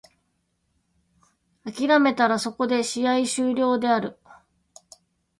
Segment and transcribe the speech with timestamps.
[1.63, 4.17] 諦めたらそこで試合終了である。